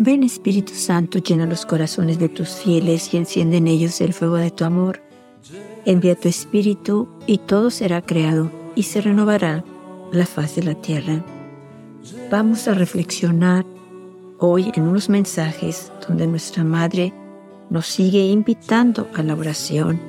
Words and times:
Ven 0.00 0.22
Espíritu 0.22 0.74
Santo, 0.74 1.18
llena 1.18 1.44
los 1.44 1.66
corazones 1.66 2.20
de 2.20 2.28
tus 2.28 2.50
fieles 2.50 3.12
y 3.12 3.16
enciende 3.16 3.56
en 3.56 3.66
ellos 3.66 4.00
el 4.00 4.12
fuego 4.12 4.36
de 4.36 4.52
tu 4.52 4.64
amor. 4.64 5.02
Envía 5.84 6.14
tu 6.14 6.28
Espíritu 6.28 7.08
y 7.26 7.38
todo 7.38 7.68
será 7.70 8.00
creado 8.00 8.48
y 8.76 8.84
se 8.84 9.00
renovará 9.00 9.64
la 10.12 10.24
faz 10.24 10.54
de 10.54 10.62
la 10.62 10.76
tierra. 10.76 11.24
Vamos 12.30 12.68
a 12.68 12.74
reflexionar 12.74 13.66
hoy 14.38 14.70
en 14.76 14.84
unos 14.84 15.08
mensajes 15.08 15.90
donde 16.06 16.28
nuestra 16.28 16.62
Madre 16.62 17.12
nos 17.68 17.88
sigue 17.88 18.24
invitando 18.24 19.08
a 19.16 19.24
la 19.24 19.34
oración, 19.34 20.00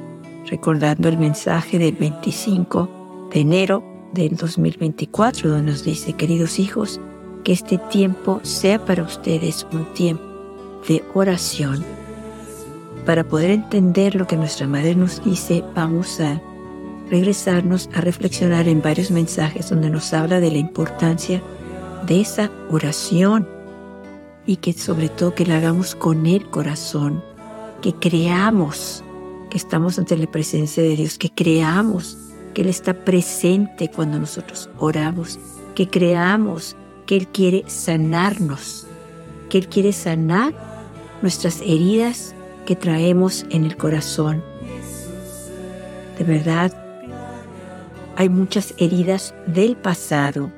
recordando 0.45 1.09
el 1.09 1.17
mensaje 1.17 1.79
del 1.79 1.95
25 1.95 3.29
de 3.33 3.39
enero 3.39 3.83
del 4.13 4.35
2024, 4.35 5.49
donde 5.49 5.71
nos 5.71 5.83
dice, 5.83 6.13
queridos 6.13 6.59
hijos, 6.59 7.01
que 7.43 7.53
este 7.53 7.77
tiempo 7.77 8.39
sea 8.43 8.83
para 8.83 9.03
ustedes 9.03 9.65
un 9.71 9.85
tiempo 9.93 10.23
de 10.87 11.03
oración. 11.13 11.83
Para 13.05 13.23
poder 13.23 13.51
entender 13.51 14.15
lo 14.15 14.27
que 14.27 14.37
nuestra 14.37 14.67
Madre 14.67 14.95
nos 14.95 15.23
dice, 15.23 15.63
vamos 15.75 16.19
a 16.19 16.41
regresarnos 17.09 17.89
a 17.93 18.01
reflexionar 18.01 18.67
en 18.67 18.81
varios 18.81 19.09
mensajes 19.11 19.69
donde 19.69 19.89
nos 19.89 20.13
habla 20.13 20.39
de 20.39 20.51
la 20.51 20.57
importancia 20.57 21.41
de 22.05 22.21
esa 22.21 22.51
oración 22.69 23.47
y 24.45 24.57
que 24.57 24.73
sobre 24.73 25.09
todo 25.09 25.35
que 25.35 25.45
la 25.45 25.57
hagamos 25.57 25.95
con 25.95 26.25
el 26.25 26.49
corazón, 26.49 27.23
que 27.81 27.93
creamos 27.93 29.03
que 29.49 29.57
estamos 29.57 29.97
ante 29.97 30.15
la 30.15 30.29
presencia 30.29 30.83
de 30.83 30.95
Dios, 30.95 31.17
que 31.17 31.31
creamos 31.31 32.17
que 32.53 32.61
Él 32.61 32.69
está 32.69 32.93
presente 32.93 33.89
cuando 33.89 34.19
nosotros 34.19 34.69
oramos, 34.77 35.39
que 35.75 35.89
creamos 35.89 36.75
que 37.09 37.17
Él 37.17 37.27
quiere 37.27 37.63
sanarnos, 37.65 38.85
que 39.49 39.57
Él 39.57 39.67
quiere 39.67 39.93
sanar 39.93 40.53
nuestras 41.23 41.59
heridas 41.61 42.35
que 42.67 42.75
traemos 42.75 43.47
en 43.49 43.65
el 43.65 43.77
corazón. 43.77 44.43
De 46.19 46.23
verdad, 46.23 46.71
hay 48.15 48.29
muchas 48.29 48.75
heridas 48.77 49.33
del 49.47 49.75
pasado, 49.75 50.51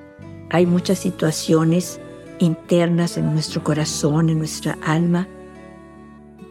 hay 0.49 0.65
muchas 0.65 0.99
situaciones 0.99 2.01
internas 2.39 3.15
en 3.15 3.31
nuestro 3.31 3.63
corazón, 3.63 4.29
en 4.29 4.39
nuestra 4.39 4.77
alma, 4.85 5.29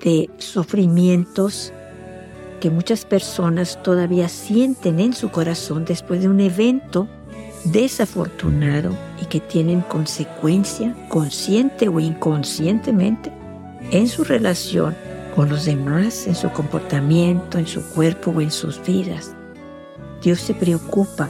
de 0.03 0.31
sufrimientos 0.39 1.75
que 2.59 2.71
muchas 2.71 3.05
personas 3.05 3.83
todavía 3.83 4.31
sienten 4.31 4.99
en 4.99 5.13
su 5.13 5.31
corazón 5.31 5.85
después 5.85 6.23
de 6.23 6.29
un 6.31 6.41
evento 6.41 7.07
desafortunado 7.65 8.97
y 9.21 9.27
que 9.27 9.41
tienen 9.41 9.81
consecuencia 9.83 10.95
consciente 11.09 11.89
o 11.89 12.01
inconscientemente 12.01 13.33
en 13.91 14.09
su 14.09 14.25
relación 14.25 14.95
con 15.35 15.49
los 15.49 15.65
demás, 15.65 16.27
en 16.27 16.35
su 16.35 16.51
comportamiento, 16.51 17.59
en 17.59 17.67
su 17.67 17.83
cuerpo 17.91 18.31
o 18.31 18.41
en 18.41 18.51
sus 18.51 18.83
vidas. 18.85 19.35
Dios 20.23 20.41
se 20.41 20.55
preocupa 20.55 21.29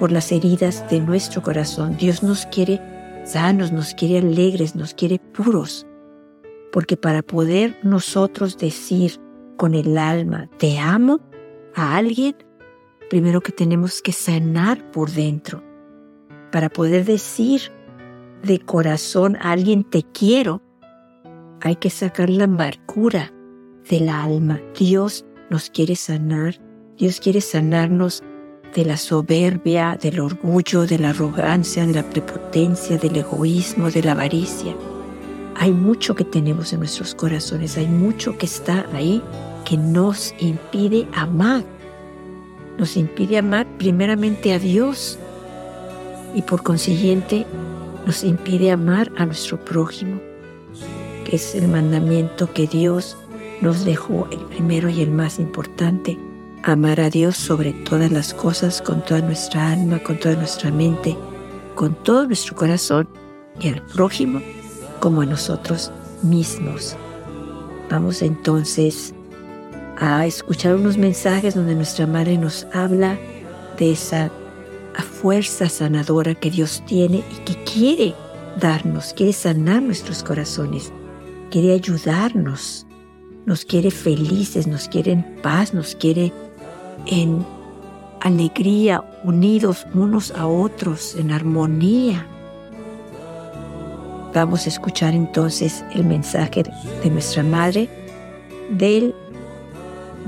por 0.00 0.10
las 0.10 0.32
heridas 0.32 0.88
de 0.90 1.00
nuestro 1.00 1.42
corazón. 1.42 1.96
Dios 1.96 2.22
nos 2.22 2.46
quiere 2.46 2.80
sanos, 3.24 3.70
nos 3.72 3.94
quiere 3.94 4.18
alegres, 4.18 4.74
nos 4.74 4.94
quiere 4.94 5.18
puros. 5.18 5.86
Porque 6.72 6.96
para 6.96 7.22
poder 7.22 7.78
nosotros 7.82 8.56
decir 8.56 9.20
con 9.56 9.74
el 9.74 9.96
alma, 9.98 10.48
te 10.58 10.78
amo 10.78 11.20
a 11.74 11.96
alguien, 11.96 12.34
primero 13.12 13.42
que 13.42 13.52
tenemos 13.52 14.00
que 14.00 14.10
sanar 14.10 14.90
por 14.90 15.10
dentro. 15.10 15.62
Para 16.50 16.70
poder 16.70 17.04
decir 17.04 17.70
de 18.42 18.58
corazón 18.58 19.36
a 19.36 19.50
alguien 19.50 19.84
te 19.84 20.02
quiero, 20.02 20.62
hay 21.60 21.76
que 21.76 21.90
sacar 21.90 22.30
la 22.30 22.44
amargura 22.44 23.30
del 23.86 24.08
alma. 24.08 24.62
Dios 24.78 25.26
nos 25.50 25.68
quiere 25.68 25.94
sanar. 25.94 26.58
Dios 26.96 27.20
quiere 27.20 27.42
sanarnos 27.42 28.22
de 28.74 28.86
la 28.86 28.96
soberbia, 28.96 29.98
del 30.00 30.18
orgullo, 30.18 30.86
de 30.86 30.98
la 30.98 31.10
arrogancia, 31.10 31.84
de 31.84 31.92
la 31.92 32.08
prepotencia, 32.08 32.96
del 32.96 33.16
egoísmo, 33.16 33.90
de 33.90 34.04
la 34.04 34.12
avaricia. 34.12 34.74
Hay 35.56 35.72
mucho 35.72 36.14
que 36.14 36.24
tenemos 36.24 36.72
en 36.72 36.78
nuestros 36.78 37.14
corazones, 37.14 37.76
hay 37.76 37.88
mucho 37.88 38.38
que 38.38 38.46
está 38.46 38.86
ahí 38.94 39.22
que 39.66 39.76
nos 39.76 40.34
impide 40.40 41.06
amar 41.12 41.62
nos 42.78 42.96
impide 42.96 43.38
amar 43.38 43.66
primeramente 43.78 44.52
a 44.52 44.58
Dios 44.58 45.18
y 46.34 46.42
por 46.42 46.62
consiguiente 46.62 47.46
nos 48.06 48.24
impide 48.24 48.70
amar 48.70 49.12
a 49.16 49.26
nuestro 49.26 49.62
prójimo, 49.64 50.20
que 51.24 51.36
es 51.36 51.54
el 51.54 51.68
mandamiento 51.68 52.52
que 52.52 52.66
Dios 52.66 53.16
nos 53.60 53.84
dejó 53.84 54.26
el 54.30 54.40
primero 54.40 54.88
y 54.88 55.02
el 55.02 55.10
más 55.10 55.38
importante, 55.38 56.18
amar 56.64 57.00
a 57.00 57.10
Dios 57.10 57.36
sobre 57.36 57.72
todas 57.72 58.10
las 58.10 58.34
cosas, 58.34 58.82
con 58.82 59.04
toda 59.04 59.20
nuestra 59.20 59.70
alma, 59.72 60.00
con 60.00 60.18
toda 60.18 60.34
nuestra 60.34 60.70
mente, 60.70 61.16
con 61.74 61.94
todo 61.94 62.26
nuestro 62.26 62.56
corazón 62.56 63.08
y 63.60 63.68
al 63.68 63.82
prójimo 63.82 64.40
como 65.00 65.20
a 65.20 65.26
nosotros 65.26 65.92
mismos. 66.22 66.96
Vamos 67.90 68.22
entonces 68.22 69.14
a 70.02 70.26
escuchar 70.26 70.74
unos 70.74 70.98
mensajes 70.98 71.54
donde 71.54 71.76
nuestra 71.76 72.08
madre 72.08 72.36
nos 72.36 72.66
habla 72.72 73.16
de 73.78 73.92
esa 73.92 74.32
fuerza 75.20 75.68
sanadora 75.68 76.34
que 76.34 76.50
Dios 76.50 76.82
tiene 76.86 77.18
y 77.18 77.44
que 77.44 77.54
quiere 77.62 78.12
darnos, 78.58 79.14
quiere 79.14 79.32
sanar 79.32 79.80
nuestros 79.80 80.24
corazones, 80.24 80.92
quiere 81.52 81.72
ayudarnos, 81.72 82.84
nos 83.46 83.64
quiere 83.64 83.92
felices, 83.92 84.66
nos 84.66 84.88
quiere 84.88 85.12
en 85.12 85.36
paz, 85.40 85.72
nos 85.72 85.94
quiere 85.94 86.32
en 87.06 87.46
alegría, 88.22 89.04
unidos 89.22 89.86
unos 89.94 90.32
a 90.32 90.48
otros, 90.48 91.14
en 91.14 91.30
armonía. 91.30 92.26
Vamos 94.34 94.66
a 94.66 94.68
escuchar 94.68 95.14
entonces 95.14 95.84
el 95.94 96.04
mensaje 96.04 96.64
de 97.04 97.10
nuestra 97.10 97.44
madre 97.44 97.88
del 98.68 99.14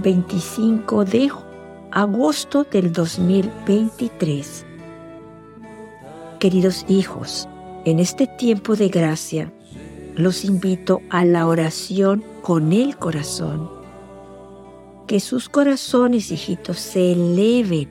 25 0.05 1.07
de 1.07 1.31
agosto 1.91 2.65
del 2.65 2.93
2023. 2.93 4.67
Queridos 6.39 6.85
hijos, 6.89 7.49
en 7.87 7.99
este 8.01 8.27
tiempo 8.27 8.77
de 8.77 8.89
gracia, 8.89 9.51
los 10.15 10.45
invito 10.45 11.01
a 11.09 11.25
la 11.25 11.47
oración 11.47 12.23
con 12.43 12.75
el 12.75 12.99
corazón. 12.99 13.71
Que 15.07 15.21
sus 15.21 15.49
corazones, 15.49 16.31
hijitos, 16.31 16.79
se 16.79 17.13
eleven 17.13 17.89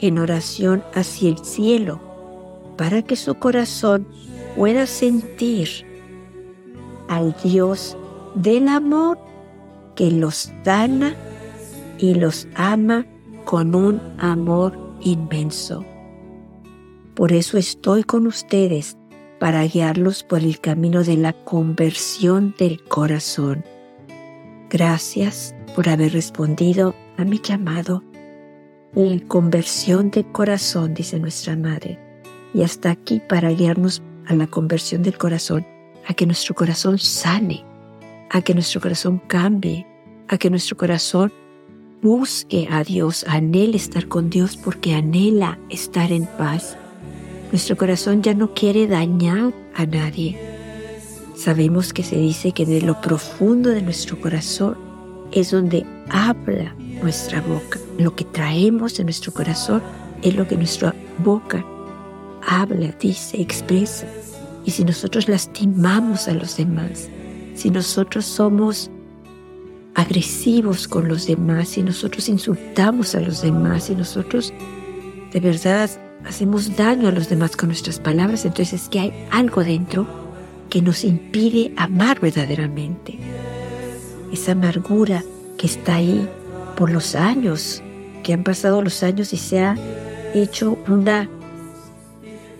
en 0.00 0.18
oración 0.18 0.82
hacia 0.94 1.28
el 1.28 1.38
cielo, 1.38 2.00
para 2.76 3.02
que 3.02 3.14
su 3.14 3.36
corazón 3.36 4.08
pueda 4.56 4.84
sentir 4.86 5.68
al 7.08 7.36
Dios 7.44 7.96
del 8.34 8.66
amor 8.66 9.16
que 9.94 10.10
los 10.10 10.50
sana 10.64 11.14
y 11.98 12.14
los 12.14 12.48
ama 12.54 13.06
con 13.44 13.74
un 13.74 14.00
amor 14.18 14.76
inmenso. 15.00 15.84
Por 17.14 17.32
eso 17.32 17.56
estoy 17.56 18.04
con 18.04 18.26
ustedes 18.26 18.96
para 19.38 19.64
guiarlos 19.64 20.22
por 20.22 20.40
el 20.40 20.60
camino 20.60 21.04
de 21.04 21.16
la 21.16 21.32
conversión 21.32 22.54
del 22.58 22.82
corazón. 22.84 23.64
Gracias 24.70 25.54
por 25.74 25.88
haber 25.88 26.12
respondido 26.12 26.94
a 27.16 27.24
mi 27.24 27.40
llamado. 27.40 28.02
La 28.94 29.20
conversión 29.28 30.10
del 30.10 30.26
corazón, 30.32 30.94
dice 30.94 31.18
nuestra 31.18 31.56
Madre. 31.56 31.98
Y 32.54 32.62
hasta 32.62 32.90
aquí 32.90 33.20
para 33.28 33.50
guiarnos 33.50 34.02
a 34.26 34.34
la 34.34 34.46
conversión 34.46 35.02
del 35.02 35.18
corazón, 35.18 35.66
a 36.06 36.14
que 36.14 36.26
nuestro 36.26 36.54
corazón 36.54 36.98
sane, 36.98 37.64
a 38.30 38.40
que 38.40 38.54
nuestro 38.54 38.80
corazón 38.80 39.18
cambie, 39.26 39.86
a 40.28 40.38
que 40.38 40.50
nuestro 40.50 40.76
corazón 40.76 41.32
busque 42.02 42.68
a 42.70 42.84
Dios, 42.84 43.24
anhele 43.28 43.76
estar 43.76 44.08
con 44.08 44.30
Dios 44.30 44.56
porque 44.56 44.94
anhela 44.94 45.58
estar 45.68 46.12
en 46.12 46.26
paz. 46.38 46.76
Nuestro 47.52 47.76
corazón 47.76 48.22
ya 48.22 48.34
no 48.34 48.54
quiere 48.54 48.86
dañar 48.86 49.52
a 49.74 49.86
nadie. 49.86 50.38
Sabemos 51.36 51.92
que 51.92 52.02
se 52.02 52.16
dice 52.16 52.52
que 52.52 52.66
de 52.66 52.80
lo 52.80 53.00
profundo 53.00 53.70
de 53.70 53.82
nuestro 53.82 54.20
corazón 54.20 54.76
es 55.32 55.50
donde 55.50 55.84
habla 56.08 56.74
nuestra 57.02 57.40
boca. 57.42 57.78
Lo 57.98 58.14
que 58.14 58.24
traemos 58.24 58.98
en 58.98 59.06
nuestro 59.06 59.32
corazón 59.32 59.82
es 60.22 60.34
lo 60.34 60.46
que 60.48 60.56
nuestra 60.56 60.94
boca 61.18 61.64
habla, 62.46 62.94
dice, 63.00 63.40
expresa. 63.40 64.06
Y 64.64 64.70
si 64.70 64.84
nosotros 64.84 65.28
lastimamos 65.28 66.26
a 66.28 66.32
los 66.32 66.56
demás, 66.56 67.08
si 67.54 67.70
nosotros 67.70 68.24
somos 68.24 68.90
agresivos 69.96 70.86
con 70.86 71.08
los 71.08 71.26
demás, 71.26 71.76
y 71.78 71.82
nosotros 71.82 72.28
insultamos 72.28 73.14
a 73.14 73.20
los 73.20 73.40
demás, 73.40 73.88
y 73.88 73.94
nosotros 73.94 74.52
de 75.32 75.40
verdad 75.40 75.90
hacemos 76.26 76.76
daño 76.76 77.08
a 77.08 77.12
los 77.12 77.30
demás 77.30 77.56
con 77.56 77.70
nuestras 77.70 77.98
palabras, 77.98 78.44
entonces 78.44 78.82
es 78.82 78.88
que 78.90 79.00
hay 79.00 79.26
algo 79.30 79.64
dentro 79.64 80.06
que 80.68 80.82
nos 80.82 81.02
impide 81.02 81.72
amar 81.76 82.20
verdaderamente. 82.20 83.18
Esa 84.32 84.52
amargura 84.52 85.24
que 85.56 85.66
está 85.66 85.94
ahí 85.94 86.28
por 86.76 86.90
los 86.90 87.14
años, 87.14 87.82
que 88.22 88.34
han 88.34 88.44
pasado 88.44 88.82
los 88.82 89.02
años 89.02 89.32
y 89.32 89.38
se 89.38 89.60
ha 89.60 89.76
hecho 90.34 90.76
una, 90.88 91.30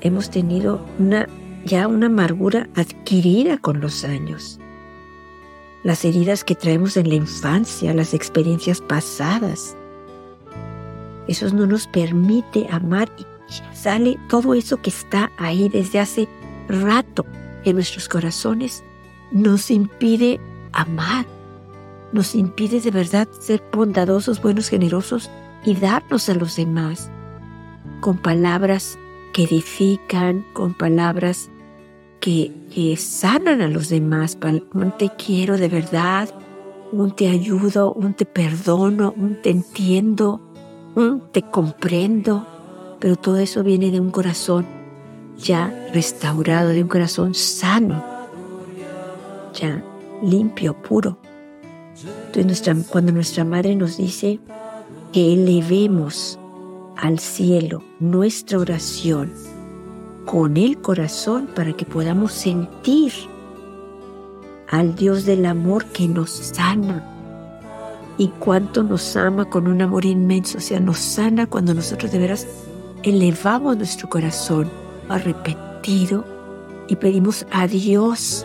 hemos 0.01 0.31
tenido 0.31 0.81
una, 0.99 1.29
ya 1.67 1.87
una 1.87 2.07
amargura 2.07 2.69
adquirida 2.75 3.59
con 3.59 3.81
los 3.81 4.05
años. 4.05 4.59
Las 5.87 6.05
heridas 6.05 6.43
que 6.43 6.57
traemos 6.57 6.97
en 6.97 7.09
la 7.09 7.15
infancia, 7.15 7.95
las 7.95 8.13
experiencias 8.13 8.81
pasadas. 8.81 9.77
Eso 11.29 11.49
no 11.51 11.65
nos 11.65 11.87
permite 11.87 12.67
amar 12.73 13.09
y 13.17 13.25
sale 13.73 14.19
todo 14.29 14.55
eso 14.55 14.79
que 14.79 14.91
está 14.91 15.31
ahí 15.39 15.69
desde 15.69 16.01
hace 16.01 16.29
rato 16.69 17.25
en 17.65 17.77
nuestros 17.77 18.09
corazones, 18.09 18.83
nos 19.31 19.71
impide 19.71 20.41
amar, 20.73 21.25
nos 22.11 22.35
impide 22.35 22.81
de 22.81 22.91
verdad 22.91 23.29
ser 23.39 23.63
bondadosos, 23.73 24.43
buenos, 24.43 24.69
generosos 24.69 25.31
y 25.65 25.77
darnos 25.77 26.29
a 26.29 26.35
los 26.35 26.57
demás 26.57 27.13
con 28.01 28.19
palabras 28.19 28.99
que 29.33 29.45
edifican, 29.45 30.45
con 30.53 30.75
palabras 30.75 31.49
que, 32.27 32.97
sanan 32.97 33.61
a 33.61 33.69
los 33.69 33.89
demás, 33.89 34.37
un 34.75 34.93
te 34.99 35.11
quiero 35.11 35.57
de 35.57 35.69
verdad, 35.69 36.29
un 36.91 37.15
te 37.15 37.29
ayudo, 37.29 37.93
un 37.93 38.15
te 38.15 38.25
perdono, 38.25 39.15
un 39.17 39.41
te 39.41 39.51
entiendo, 39.51 40.41
un 40.97 41.23
te 41.31 41.43
comprendo, 41.43 42.45
pero 42.99 43.15
todo 43.15 43.37
eso 43.37 43.63
viene 43.63 43.93
de 43.93 44.01
un 44.01 44.11
corazón 44.11 44.67
ya 45.39 45.73
restaurado, 45.95 46.71
de 46.71 46.83
un 46.83 46.89
corazón 46.89 47.33
sano, 47.35 48.05
ya 49.55 49.85
limpio, 50.21 50.75
puro. 50.83 51.19
Entonces 52.35 52.85
cuando 52.91 53.13
nuestra 53.13 53.45
madre 53.45 53.77
nos 53.77 53.99
dice 53.99 54.41
que 55.13 55.33
elevemos 55.33 56.41
al 56.97 57.21
cielo 57.21 57.85
nuestra 58.01 58.59
oración 58.59 59.31
con 60.27 60.57
el 60.57 60.77
corazón 60.79 61.49
para 61.55 61.73
que 61.73 61.87
podamos 61.87 62.33
sentir 62.33 63.13
al 64.69 64.97
Dios 64.97 65.25
del 65.25 65.47
amor 65.47 65.87
que 65.87 66.09
nos 66.09 66.31
sana. 66.31 67.13
Y 68.19 68.29
cuánto 68.41 68.83
nos 68.83 69.17
ama 69.17 69.45
con 69.49 69.69
un 69.69 69.81
amor 69.83 70.05
inmenso, 70.05 70.59
o 70.59 70.61
sea, 70.61 70.81
nos 70.81 70.99
sana 70.99 71.47
cuando 71.47 71.75
nosotros 71.75 72.11
de 72.11 72.19
veras 72.19 72.47
elevamos 73.03 73.77
nuestro 73.77 74.09
corazón 74.09 74.71
arrepentido 75.09 76.25
y 76.89 76.97
pedimos 76.97 77.47
a 77.53 77.67
Dios 77.69 78.45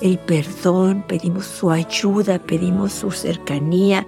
el 0.00 0.18
perdón, 0.18 1.04
pedimos 1.06 1.46
su 1.46 1.70
ayuda, 1.70 2.38
pedimos 2.40 2.92
su 2.92 3.10
cercanía, 3.12 4.06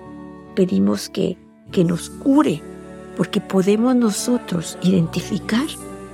pedimos 0.57 1.09
que, 1.09 1.39
que 1.71 1.85
nos 1.85 2.11
cure, 2.11 2.63
porque 3.17 3.41
podemos 3.41 3.95
nosotros 3.95 4.77
identificar 4.83 5.67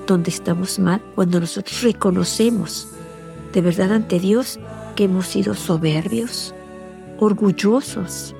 dónde 0.06 0.30
estamos 0.30 0.78
mal 0.78 1.02
cuando 1.14 1.40
nosotros 1.40 1.82
reconocemos 1.82 2.88
de 3.52 3.60
verdad 3.60 3.92
ante 3.92 4.18
Dios 4.18 4.58
que 4.96 5.04
hemos 5.04 5.26
sido 5.26 5.54
soberbios, 5.54 6.54
orgullosos, 7.18 8.34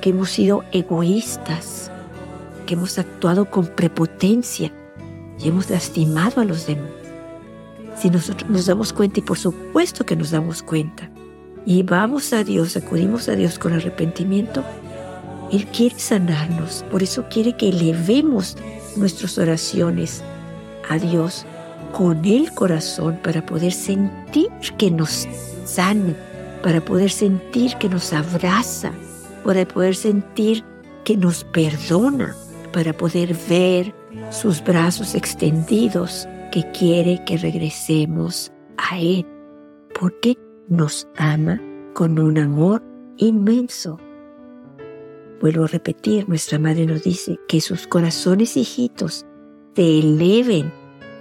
que 0.00 0.10
hemos 0.10 0.30
sido 0.30 0.64
egoístas, 0.72 1.90
que 2.66 2.74
hemos 2.74 2.98
actuado 2.98 3.50
con 3.50 3.66
prepotencia 3.66 4.72
y 5.38 5.48
hemos 5.48 5.70
lastimado 5.70 6.40
a 6.40 6.44
los 6.44 6.66
demás. 6.66 6.90
Si 7.96 8.10
nosotros 8.10 8.50
nos 8.50 8.66
damos 8.66 8.92
cuenta, 8.92 9.20
y 9.20 9.22
por 9.22 9.38
supuesto 9.38 10.04
que 10.04 10.16
nos 10.16 10.30
damos 10.30 10.62
cuenta, 10.62 11.08
y 11.64 11.82
vamos 11.84 12.32
a 12.32 12.42
Dios, 12.42 12.76
acudimos 12.76 13.28
a 13.28 13.36
Dios 13.36 13.58
con 13.58 13.72
arrepentimiento, 13.72 14.64
Él 15.52 15.66
quiere 15.66 15.98
sanarnos, 15.98 16.84
por 16.90 17.02
eso 17.02 17.26
quiere 17.30 17.56
que 17.56 17.68
elevemos 17.68 18.56
nuestras 18.96 19.38
oraciones 19.38 20.22
a 20.88 20.98
Dios 20.98 21.46
con 21.92 22.24
el 22.24 22.52
corazón 22.52 23.18
para 23.22 23.44
poder 23.44 23.72
sentir 23.72 24.50
que 24.78 24.90
nos 24.90 25.28
sana, 25.64 26.14
para 26.62 26.80
poder 26.80 27.10
sentir 27.10 27.76
que 27.76 27.88
nos 27.88 28.12
abraza, 28.12 28.92
para 29.44 29.66
poder 29.66 29.94
sentir 29.94 30.64
que 31.04 31.16
nos 31.16 31.44
perdona, 31.44 32.34
para 32.72 32.92
poder 32.92 33.36
ver 33.48 33.94
sus 34.30 34.62
brazos 34.62 35.14
extendidos 35.14 36.26
que 36.50 36.70
quiere 36.72 37.22
que 37.24 37.36
regresemos 37.36 38.52
a 38.76 38.98
Él, 38.98 39.26
porque 39.98 40.36
nos 40.68 41.06
ama 41.16 41.60
con 41.94 42.18
un 42.18 42.38
amor 42.38 42.82
inmenso. 43.18 43.98
Vuelvo 45.42 45.64
a 45.64 45.66
repetir, 45.66 46.28
nuestra 46.28 46.60
madre 46.60 46.86
nos 46.86 47.02
dice 47.02 47.36
que 47.48 47.60
sus 47.60 47.88
corazones 47.88 48.56
hijitos 48.56 49.26
te 49.74 49.98
eleven 49.98 50.72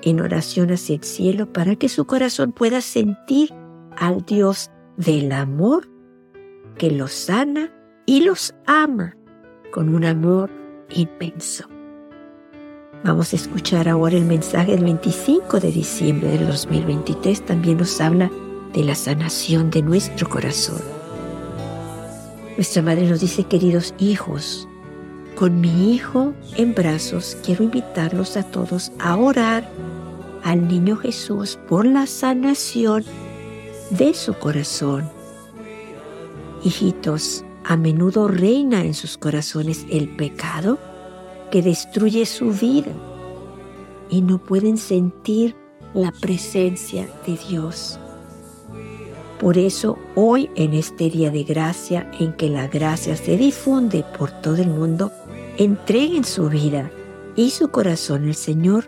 en 0.04 0.22
oración 0.22 0.72
hacia 0.72 0.96
el 0.96 1.04
cielo 1.04 1.52
para 1.52 1.76
que 1.76 1.90
su 1.90 2.06
corazón 2.06 2.52
pueda 2.52 2.82
sentir 2.82 3.52
al 3.98 4.24
Dios 4.24 4.70
del 4.96 5.32
amor 5.32 5.90
que 6.78 6.92
los 6.92 7.12
sana 7.12 7.74
y 8.06 8.22
los 8.22 8.54
ama 8.68 9.18
con 9.72 9.90
un 9.90 10.06
amor 10.06 10.52
inmenso. 10.92 11.66
Vamos 13.04 13.34
a 13.34 13.38
escuchar 13.38 13.90
ahora 13.90 14.18
el 14.18 14.26
mensaje 14.26 14.74
del 14.74 14.84
25 14.84 15.60
de 15.60 15.72
diciembre 15.72 16.30
del 16.30 16.46
2023. 16.46 17.44
También 17.44 17.80
nos 17.80 18.00
habla 18.00 18.30
de 18.72 18.84
la 18.84 18.94
sanación 18.94 19.72
de 19.72 19.82
nuestro 19.82 20.30
corazón. 20.30 21.01
Nuestra 22.62 22.84
madre 22.84 23.10
nos 23.10 23.22
dice, 23.22 23.46
queridos 23.46 23.96
hijos, 23.98 24.68
con 25.34 25.62
mi 25.62 25.96
hijo 25.96 26.36
en 26.58 26.76
brazos 26.76 27.36
quiero 27.44 27.64
invitarlos 27.64 28.38
a 28.38 28.44
todos 28.44 28.92
a 29.00 29.16
orar 29.16 29.68
al 30.44 30.68
niño 30.68 30.96
Jesús 30.96 31.58
por 31.68 31.88
la 31.88 32.06
sanación 32.06 33.04
de 33.90 34.14
su 34.14 34.36
corazón. 34.36 35.10
Hijitos, 36.64 37.44
a 37.64 37.78
menudo 37.78 38.28
reina 38.28 38.86
en 38.86 38.94
sus 38.94 39.18
corazones 39.18 39.88
el 39.90 40.16
pecado 40.16 40.78
que 41.50 41.64
destruye 41.64 42.28
su 42.28 42.52
vida 42.52 42.92
y 44.08 44.22
no 44.22 44.38
pueden 44.38 44.78
sentir 44.78 45.56
la 45.96 46.12
presencia 46.12 47.10
de 47.26 47.40
Dios. 47.50 48.00
Por 49.42 49.58
eso 49.58 49.98
hoy 50.14 50.52
en 50.54 50.76
este 50.76 51.10
día 51.10 51.32
de 51.32 51.44
gracia 51.44 52.12
en 52.20 52.34
que 52.34 52.48
la 52.48 52.68
gracia 52.68 53.18
se 53.18 53.38
difunde 53.38 54.06
por 54.20 54.30
todo 54.30 54.58
el 54.58 54.68
mundo, 54.70 55.12
entreguen 55.58 56.26
su 56.26 56.48
vida 56.48 56.92
y 57.36 57.50
su 57.50 57.70
corazón 57.70 58.26
al 58.26 58.36
Señor 58.36 58.86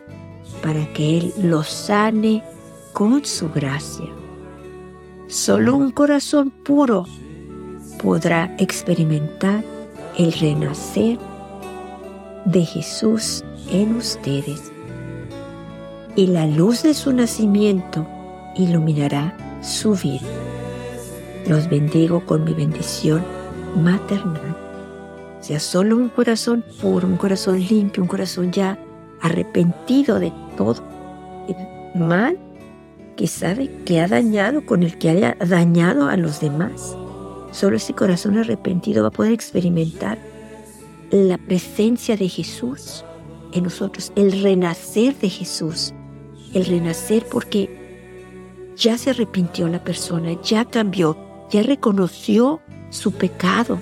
para 0.62 0.94
que 0.94 1.18
Él 1.18 1.34
los 1.42 1.68
sane 1.68 2.44
con 2.94 3.26
su 3.26 3.50
gracia. 3.50 4.06
Solo 5.26 5.76
un 5.76 5.90
corazón 5.90 6.52
puro 6.52 7.08
podrá 8.04 8.56
experimentar 8.60 9.64
el 10.20 10.34
renacer 10.34 11.18
de 12.46 12.64
Jesús 12.64 13.44
en 13.72 13.96
ustedes. 13.96 14.72
Y 16.16 16.28
la 16.28 16.46
luz 16.46 16.84
de 16.84 16.94
su 16.94 17.12
nacimiento 17.12 18.06
iluminará 18.56 19.36
su 19.64 19.96
vida. 19.96 20.28
Los 21.48 21.70
bendigo 21.70 22.26
con 22.26 22.44
mi 22.44 22.54
bendición 22.54 23.24
maternal. 23.82 24.58
Sea 25.40 25.60
solo 25.60 25.98
un 25.98 26.10
corazón 26.10 26.64
puro, 26.82 27.08
un 27.08 27.18
corazón 27.18 27.60
limpio, 27.60 28.04
un 28.04 28.10
corazón 28.10 28.52
ya 28.52 28.78
arrepentido 29.22 30.20
de 30.20 30.32
todo 30.58 30.84
el 31.48 32.02
mal 32.02 32.38
que 33.16 33.28
sabe 33.28 33.70
que 33.86 34.02
ha 34.02 34.08
dañado, 34.08 34.66
con 34.66 34.84
el 34.84 34.98
que 34.98 35.10
haya 35.10 35.38
dañado 35.40 36.08
a 36.08 36.18
los 36.18 36.40
demás. 36.40 36.96
Solo 37.52 37.78
ese 37.78 37.94
corazón 37.94 38.38
arrepentido 38.38 39.04
va 39.04 39.10
a 39.10 39.12
poder 39.12 39.32
experimentar 39.32 40.18
la 41.12 41.38
presencia 41.38 42.18
de 42.18 42.28
Jesús 42.28 43.06
en 43.52 43.64
nosotros, 43.64 44.12
el 44.16 44.42
renacer 44.42 45.16
de 45.20 45.30
Jesús, 45.30 45.94
el 46.54 46.66
renacer 46.66 47.26
porque 47.30 47.83
ya 48.76 48.98
se 48.98 49.12
arrepintió 49.12 49.68
la 49.68 49.84
persona, 49.84 50.40
ya 50.42 50.66
cambió, 50.66 51.18
ya 51.50 51.64
reconoció 51.64 52.62
su 52.90 53.12
pecado, 53.12 53.80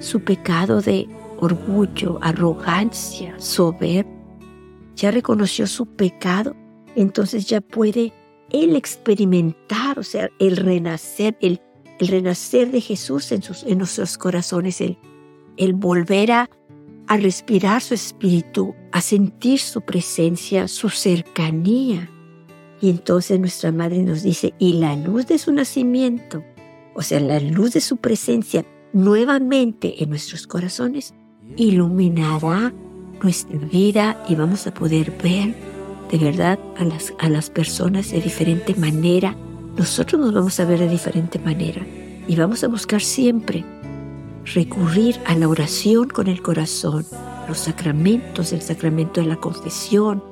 su 0.00 0.20
pecado 0.20 0.80
de 0.80 1.08
orgullo, 1.38 2.18
arrogancia, 2.22 3.34
soberbia, 3.38 4.12
ya 4.94 5.10
reconoció 5.10 5.66
su 5.66 5.86
pecado, 5.86 6.56
entonces 6.94 7.46
ya 7.46 7.60
puede 7.60 8.12
él 8.50 8.76
experimentar, 8.76 9.98
o 9.98 10.02
sea, 10.02 10.30
el 10.38 10.56
renacer, 10.56 11.36
el, 11.40 11.60
renacer 11.98 12.70
de 12.70 12.80
Jesús 12.80 13.30
en, 13.32 13.42
sus, 13.42 13.62
en 13.64 13.78
nuestros 13.78 14.16
corazones, 14.16 14.80
el, 14.80 15.72
volver 15.74 16.32
a 16.32 16.48
respirar 17.08 17.82
su 17.82 17.94
espíritu, 17.94 18.74
a 18.92 19.00
sentir 19.00 19.58
su 19.58 19.82
presencia, 19.82 20.68
su 20.68 20.88
cercanía, 20.88 22.10
Y 22.80 22.90
entonces 22.90 23.40
nuestra 23.40 23.72
madre 23.72 24.02
nos 24.02 24.22
dice, 24.22 24.54
y 24.58 24.74
la 24.74 24.96
luz 24.96 25.26
de 25.26 25.38
su 25.38 25.52
nacimiento, 25.52 26.44
o 26.94 27.02
sea, 27.02 27.20
la 27.20 27.40
luz 27.40 27.72
de 27.72 27.80
su 27.80 27.96
presencia 27.96 28.64
nuevamente 28.92 30.02
en 30.02 30.10
nuestros 30.10 30.46
corazones, 30.46 31.14
iluminará 31.56 32.72
nuestra 33.22 33.58
vida 33.58 34.24
y 34.28 34.34
vamos 34.34 34.66
a 34.66 34.74
poder 34.74 35.12
ver 35.22 35.54
de 36.10 36.18
verdad 36.18 36.58
a 36.76 36.84
las, 36.84 37.12
a 37.18 37.28
las 37.28 37.50
personas 37.50 38.10
de 38.10 38.20
diferente 38.20 38.74
manera. 38.74 39.36
Nosotros 39.76 40.20
nos 40.20 40.32
vamos 40.32 40.58
a 40.60 40.64
ver 40.64 40.78
de 40.78 40.88
diferente 40.88 41.38
manera 41.38 41.84
y 42.28 42.36
vamos 42.36 42.62
a 42.64 42.68
buscar 42.68 43.00
siempre 43.00 43.64
recurrir 44.54 45.16
a 45.26 45.34
la 45.34 45.48
oración 45.48 46.08
con 46.08 46.28
el 46.28 46.40
corazón, 46.42 47.04
los 47.48 47.58
sacramentos, 47.58 48.52
el 48.52 48.62
sacramento 48.62 49.20
de 49.20 49.26
la 49.26 49.36
confesión, 49.36 50.22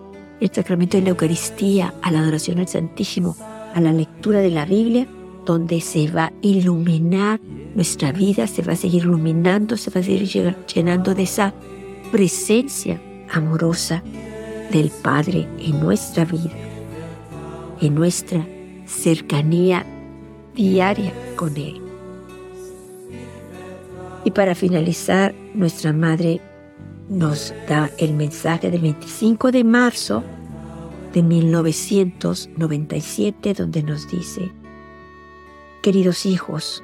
el 0.45 0.53
sacramento 0.53 0.99
de 0.99 1.05
la 1.05 1.11
Eucaristía, 1.11 1.95
a 2.03 2.11
la 2.11 2.21
adoración 2.21 2.59
al 2.59 2.69
Santísimo, 2.69 3.35
a 3.75 3.81
la 3.81 3.93
lectura 3.93 4.41
de 4.41 4.51
la 4.51 4.67
Biblia, 4.67 5.09
donde 5.47 5.81
se 5.81 6.11
va 6.11 6.27
a 6.27 6.33
iluminar 6.43 7.41
nuestra 7.75 8.13
vida, 8.13 8.47
se 8.47 8.61
va 8.61 8.75
a 8.75 8.77
seguir 8.77 9.05
iluminando, 9.05 9.79
se 9.79 9.91
va 9.91 10.01
a 10.01 10.05
seguir 10.05 10.55
llenando 10.67 11.15
de 11.15 11.23
esa 11.23 11.55
presencia 12.13 13.01
amorosa 13.33 14.03
del 14.71 14.91
Padre 14.91 15.49
en 15.59 15.81
nuestra 15.81 16.27
vida, 16.27 16.53
en 17.81 17.95
nuestra 17.95 18.47
cercanía 18.85 19.87
diaria 20.55 21.13
con 21.37 21.57
Él. 21.57 21.81
Y 24.25 24.31
para 24.31 24.55
finalizar, 24.55 25.35
nuestra 25.55 25.93
Madre 25.95 26.41
nos 27.09 27.55
da 27.69 27.91
el 27.99 28.15
mensaje 28.15 28.71
del 28.71 28.81
25 28.81 29.53
de 29.53 29.63
marzo 29.65 30.25
de 31.13 31.23
1997 31.23 33.53
donde 33.55 33.83
nos 33.83 34.09
dice, 34.09 34.51
Queridos 35.83 36.25
hijos, 36.27 36.83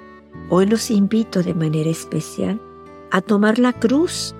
hoy 0.50 0.66
los 0.66 0.90
invito 0.90 1.42
de 1.42 1.54
manera 1.54 1.90
especial 1.90 2.60
a 3.10 3.20
tomar 3.20 3.58
la 3.58 3.72
cruz 3.72 4.34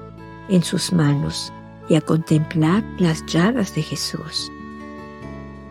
en 0.49 0.62
sus 0.62 0.92
manos 0.92 1.52
y 1.88 1.96
a 1.96 2.00
contemplar 2.00 2.84
las 2.99 3.26
llagas 3.26 3.75
de 3.75 3.82
Jesús. 3.82 4.52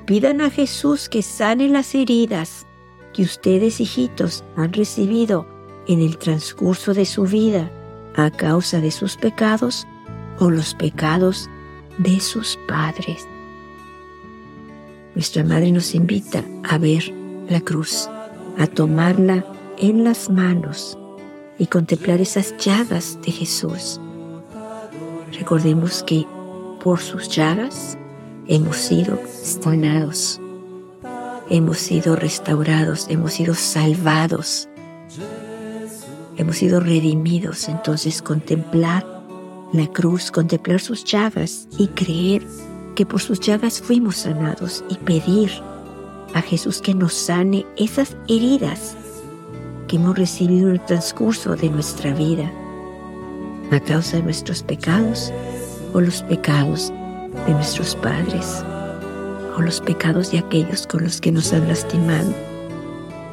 Pidan 0.06 0.42
a 0.42 0.50
Jesús 0.50 1.08
que 1.08 1.22
sane 1.22 1.70
las 1.70 1.94
heridas 1.94 2.66
que 3.13 3.22
ustedes, 3.22 3.80
hijitos, 3.80 4.44
han 4.56 4.74
recibido 4.74 5.46
en 5.88 6.01
el 6.01 6.18
transcurso 6.18 6.94
de 6.94 7.06
su 7.06 7.24
vida 7.24 7.72
a 8.16 8.32
causa 8.32 8.82
de 8.82 8.92
sus 8.92 9.16
pecados 9.16 9.88
o 10.39 10.50
los 10.50 10.74
pecados 10.74 11.50
de 11.98 12.19
sus 12.19 12.58
padres. 12.67 13.27
Nuestra 15.15 15.43
Madre 15.43 15.72
nos 15.72 15.96
invita 15.96 16.43
a 16.63 16.77
ver 16.77 17.13
la 17.50 17.62
cruz, 17.62 18.10
a 18.58 18.67
tomarla 18.67 19.43
en 19.77 20.03
las 20.03 20.29
manos 20.29 20.98
y 21.58 21.67
contemplar 21.67 22.22
esas 22.22 22.55
llagas 22.58 23.19
de 23.25 23.31
Jesús. 23.31 24.00
Recordemos 25.34 26.03
que 26.03 26.25
por 26.84 27.00
sus 27.00 27.27
llagas 27.29 27.98
hemos 28.48 28.77
sido 28.77 29.19
sanados, 29.25 30.39
hemos 31.50 31.77
sido 31.77 32.15
restaurados, 32.15 33.08
hemos 33.10 33.34
sido 33.34 33.55
salvados, 33.55 34.69
hemos 36.38 36.58
sido 36.58 36.79
redimidos. 36.79 37.67
Entonces 37.67 38.22
contemplar 38.22 39.05
la 39.74 39.88
cruz, 39.88 40.32
contemplar 40.32 40.80
sus 40.80 41.04
llagas 41.04 41.68
y 41.78 41.88
creer 41.88 42.46
que 42.96 43.06
por 43.06 43.22
sus 43.22 43.40
llagas 43.40 43.82
fuimos 43.82 44.18
sanados 44.18 44.84
y 44.90 44.96
pedir 44.96 45.52
a 46.34 46.42
Jesús 46.42 46.82
que 46.82 46.94
nos 46.94 47.14
sane 47.14 47.66
esas 47.78 48.16
heridas 48.28 48.96
que 49.88 49.96
hemos 49.96 50.18
recibido 50.18 50.70
en 50.70 50.76
el 50.76 50.86
transcurso 50.86 51.56
de 51.56 51.70
nuestra 51.70 52.14
vida 52.14 52.52
a 53.72 53.80
causa 53.80 54.18
de 54.18 54.24
nuestros 54.24 54.64
pecados 54.64 55.32
o 55.94 56.02
los 56.02 56.24
pecados 56.24 56.92
de 57.46 57.54
nuestros 57.54 57.96
padres 57.96 58.64
o 59.56 59.62
los 59.62 59.82
pecados 59.82 60.32
de 60.32 60.40
aquellos 60.40 60.88
con 60.88 61.04
los 61.04 61.22
que 61.22 61.32
nos 61.32 61.54
han 61.54 61.68
lastimado 61.68 62.34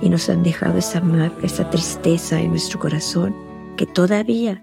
y 0.03 0.11
nos 0.11 0.29
han 0.29 0.43
dejado 0.43 0.79
esa 0.79 1.01
marca, 1.01 1.47
esa 1.47 1.69
tristeza 1.71 2.39
en 2.41 2.51
nuestro 2.51 2.79
corazón 2.79 3.46
que 3.77 3.87
todavía 3.87 4.63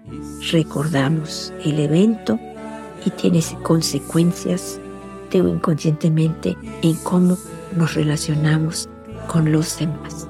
recordamos 0.50 1.52
el 1.64 1.78
evento 1.80 2.38
y 3.04 3.10
tiene 3.10 3.40
consecuencias 3.62 4.80
de 5.30 5.38
inconscientemente 5.38 6.56
en 6.82 6.94
cómo 6.96 7.36
nos 7.76 7.94
relacionamos 7.94 8.88
con 9.26 9.50
los 9.50 9.78
demás. 9.78 10.28